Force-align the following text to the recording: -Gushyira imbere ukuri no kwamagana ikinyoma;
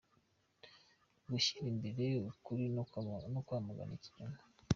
-Gushyira 1.23 1.67
imbere 1.73 2.03
ukuri 2.31 2.63
no 3.35 3.39
kwamagana 3.43 3.91
ikinyoma; 3.97 4.39